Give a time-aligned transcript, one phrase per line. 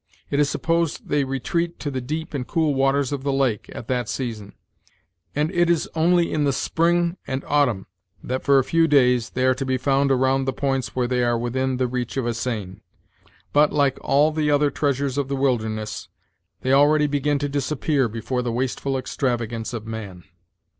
[0.31, 3.87] It is supposed they retreat to the deep and cool waters of the lake, at
[3.87, 4.53] that season;
[5.35, 7.85] and it is only in the spring and autumn
[8.23, 11.23] that, for a few days, they are to be found around the points where they
[11.23, 12.81] are within the reach of a seine.
[13.53, 16.09] But, like all the other treasures of the wilderness,
[16.61, 20.23] they already begin to disappear before the wasteful extravagance of man."